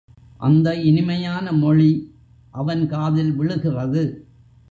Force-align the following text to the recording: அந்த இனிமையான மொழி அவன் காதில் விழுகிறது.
அந்த 0.37 0.75
இனிமையான 0.75 1.51
மொழி 1.51 1.91
அவன் 2.51 2.87
காதில் 2.87 3.33
விழுகிறது. 3.33 4.03